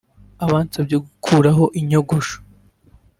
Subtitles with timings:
[0.39, 2.37] Mu bansabye gukuraho inyogosho